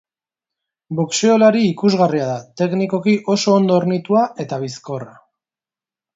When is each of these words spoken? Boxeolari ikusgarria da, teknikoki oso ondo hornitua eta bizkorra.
Boxeolari 0.99 1.61
ikusgarria 1.73 2.31
da, 2.31 2.39
teknikoki 2.63 3.15
oso 3.35 3.55
ondo 3.59 3.77
hornitua 3.83 4.27
eta 4.47 4.61
bizkorra. 4.65 5.15